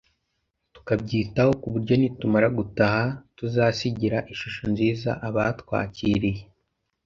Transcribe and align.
tukabyitaho 0.73 1.51
ku 1.61 1.67
buryo 1.73 1.93
nitumara 1.97 2.47
gutaha 2.57 3.03
tuzasigira 3.37 4.17
ishusho 4.33 4.63
nziza 4.73 5.09
abatwakiriye 5.27 6.41